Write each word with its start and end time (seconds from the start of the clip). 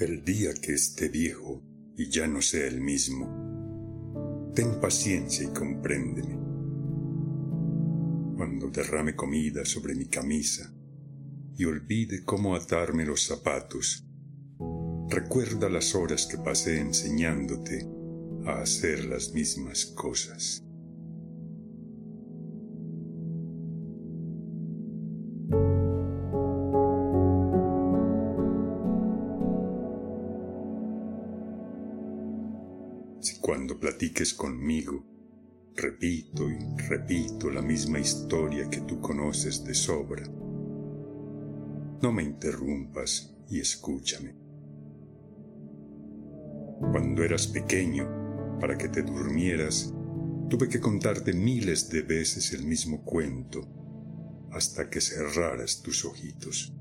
El 0.00 0.24
día 0.24 0.54
que 0.54 0.72
esté 0.72 1.10
viejo 1.10 1.62
y 1.94 2.08
ya 2.08 2.26
no 2.26 2.40
sea 2.40 2.66
el 2.66 2.80
mismo, 2.80 4.50
ten 4.54 4.80
paciencia 4.80 5.44
y 5.44 5.48
compréndeme. 5.48 6.38
Cuando 8.34 8.70
derrame 8.70 9.14
comida 9.14 9.66
sobre 9.66 9.94
mi 9.94 10.06
camisa 10.06 10.72
y 11.54 11.66
olvide 11.66 12.24
cómo 12.24 12.56
atarme 12.56 13.04
los 13.04 13.26
zapatos, 13.26 14.06
recuerda 15.10 15.68
las 15.68 15.94
horas 15.94 16.24
que 16.24 16.38
pasé 16.38 16.80
enseñándote 16.80 17.86
a 18.46 18.62
hacer 18.62 19.04
las 19.04 19.34
mismas 19.34 19.84
cosas. 19.84 20.64
Si 33.20 33.38
cuando 33.38 33.78
platiques 33.78 34.32
conmigo, 34.32 35.04
repito 35.76 36.48
y 36.50 36.56
repito 36.88 37.50
la 37.50 37.60
misma 37.60 37.98
historia 37.98 38.70
que 38.70 38.80
tú 38.80 38.98
conoces 39.00 39.62
de 39.62 39.74
sobra, 39.74 40.24
no 42.02 42.12
me 42.12 42.22
interrumpas 42.22 43.36
y 43.50 43.60
escúchame. 43.60 44.34
Cuando 46.92 47.22
eras 47.22 47.46
pequeño, 47.46 48.58
para 48.58 48.78
que 48.78 48.88
te 48.88 49.02
durmieras, 49.02 49.92
tuve 50.48 50.68
que 50.68 50.80
contarte 50.80 51.34
miles 51.34 51.90
de 51.90 52.00
veces 52.00 52.54
el 52.54 52.64
mismo 52.64 53.04
cuento 53.04 53.68
hasta 54.50 54.88
que 54.88 55.02
cerraras 55.02 55.82
tus 55.82 56.06
ojitos. 56.06 56.74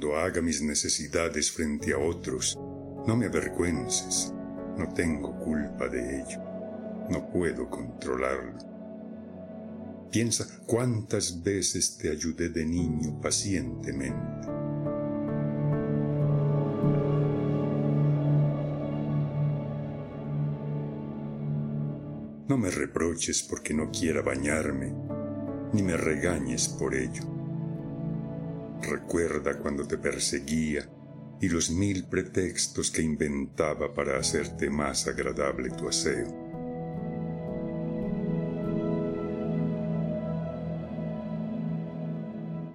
Cuando 0.00 0.16
haga 0.16 0.40
mis 0.40 0.62
necesidades 0.62 1.52
frente 1.52 1.92
a 1.92 1.98
otros, 1.98 2.58
no 3.06 3.14
me 3.18 3.26
avergüences, 3.26 4.32
no 4.78 4.88
tengo 4.94 5.38
culpa 5.38 5.88
de 5.88 6.22
ello, 6.22 6.40
no 7.10 7.28
puedo 7.30 7.68
controlarlo. 7.68 8.56
Piensa 10.10 10.46
cuántas 10.64 11.42
veces 11.42 11.98
te 11.98 12.08
ayudé 12.08 12.48
de 12.48 12.64
niño 12.64 13.20
pacientemente. 13.20 14.48
No 22.48 22.56
me 22.56 22.70
reproches 22.70 23.42
porque 23.42 23.74
no 23.74 23.90
quiera 23.90 24.22
bañarme, 24.22 24.94
ni 25.74 25.82
me 25.82 25.98
regañes 25.98 26.70
por 26.70 26.94
ello. 26.94 27.39
Recuerda 28.82 29.58
cuando 29.58 29.86
te 29.86 29.98
perseguía 29.98 30.88
y 31.40 31.48
los 31.48 31.70
mil 31.70 32.04
pretextos 32.04 32.90
que 32.90 33.02
inventaba 33.02 33.92
para 33.94 34.18
hacerte 34.18 34.68
más 34.70 35.06
agradable 35.06 35.70
tu 35.70 35.88
aseo. 35.88 36.50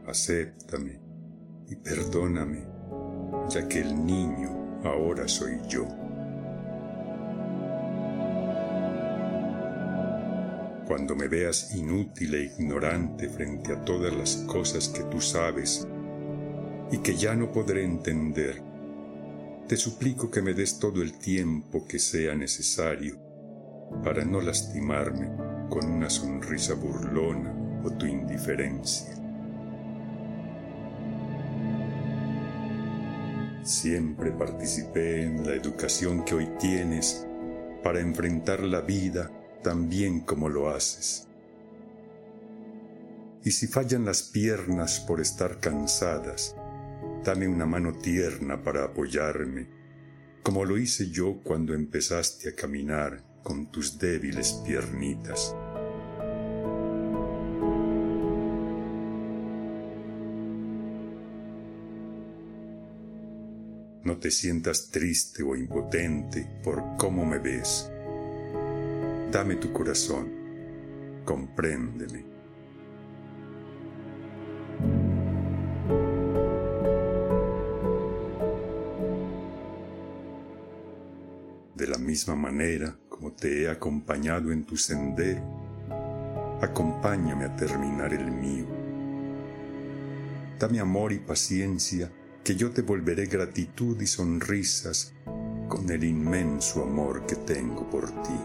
Acéptame 0.08 1.00
y 1.68 1.76
perdóname, 1.76 2.66
ya 3.50 3.68
que 3.68 3.82
el 3.82 4.06
niño 4.06 4.82
ahora 4.84 5.28
soy 5.28 5.58
yo. 5.68 5.86
Cuando 10.88 11.16
me 11.16 11.28
veas 11.28 11.76
inútil 11.76 12.36
e 12.36 12.44
ignorante 12.44 13.28
frente 13.28 13.74
a 13.74 13.84
todas 13.84 14.16
las 14.16 14.36
cosas 14.48 14.88
que 14.88 15.04
tú 15.04 15.20
sabes 15.20 15.88
y 16.92 17.00
que 17.00 17.16
ya 17.16 17.36
no 17.36 17.52
podré 17.52 17.84
entender, 17.84 18.62
te 19.68 19.78
suplico 19.78 20.30
que 20.30 20.42
me 20.42 20.54
des 20.54 20.80
todo 20.80 21.02
el 21.02 21.14
tiempo 21.18 21.86
que 21.88 21.98
sea 21.98 22.36
necesario 22.36 23.18
para 24.04 24.24
no 24.24 24.42
lastimarme 24.42 25.30
con 25.70 25.90
una 25.92 26.10
sonrisa 26.10 26.76
burlona 26.76 27.82
o 27.84 27.90
tu 27.92 28.06
indiferencia. 28.06 29.14
Siempre 33.64 34.32
participé 34.32 35.24
en 35.24 35.44
la 35.44 35.56
educación 35.56 36.24
que 36.24 36.36
hoy 36.36 36.48
tienes 36.60 37.26
para 37.84 38.00
enfrentar 38.00 38.60
la 38.60 38.82
vida 38.82 39.32
tan 39.64 39.90
bien 39.90 40.20
como 40.20 40.50
lo 40.50 40.70
haces. 40.70 41.28
Y 43.44 43.52
si 43.52 43.66
fallan 43.66 44.06
las 44.06 44.22
piernas 44.22 45.00
por 45.00 45.20
estar 45.20 45.60
cansadas, 45.60 46.56
Dame 47.26 47.48
una 47.48 47.66
mano 47.66 47.92
tierna 47.92 48.62
para 48.62 48.84
apoyarme, 48.84 49.68
como 50.44 50.64
lo 50.64 50.78
hice 50.78 51.10
yo 51.10 51.42
cuando 51.44 51.74
empezaste 51.74 52.50
a 52.50 52.56
caminar 52.56 53.24
con 53.42 53.72
tus 53.72 53.98
débiles 53.98 54.62
piernitas. 54.64 55.56
No 64.04 64.18
te 64.20 64.30
sientas 64.30 64.92
triste 64.92 65.42
o 65.42 65.56
impotente 65.56 66.48
por 66.64 66.96
cómo 66.96 67.26
me 67.26 67.40
ves. 67.40 67.90
Dame 69.32 69.56
tu 69.56 69.74
corazón, 69.74 70.32
compréndeme. 71.26 72.35
De 81.76 81.88
la 81.88 81.98
misma 81.98 82.38
manera 82.38 82.96
como 83.10 83.34
te 83.34 83.64
he 83.64 83.70
acompañado 83.70 84.50
en 84.54 84.64
tu 84.64 84.78
sendero, 84.78 85.42
acompáñame 86.62 87.44
a 87.44 87.56
terminar 87.58 88.14
el 88.14 88.32
mío. 88.32 88.66
Dame 90.58 90.80
amor 90.80 91.12
y 91.12 91.20
paciencia, 91.20 92.10
que 92.46 92.56
yo 92.56 92.72
te 92.72 92.82
volveré 92.82 93.26
gratitud 93.26 94.00
y 94.00 94.08
sonrisas 94.08 95.14
con 95.68 95.90
el 95.92 96.06
inmenso 96.06 96.82
amor 96.82 97.26
que 97.26 97.36
tengo 97.36 97.90
por 97.90 98.10
ti. 98.24 98.40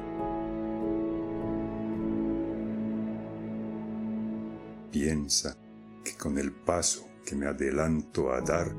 Piensa 4.90 5.56
que 6.04 6.16
con 6.16 6.36
el 6.36 6.50
paso 6.50 7.06
que 7.24 7.36
me 7.36 7.46
adelanto 7.46 8.32
a 8.32 8.40
dar, 8.40 8.74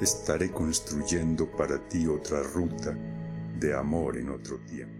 estaré 0.00 0.52
construyendo 0.52 1.50
para 1.50 1.88
ti 1.88 2.06
otra 2.06 2.44
ruta 2.44 2.96
de 3.60 3.74
amor 3.74 4.16
en 4.16 4.30
otro 4.30 4.58
tiempo. 4.60 4.99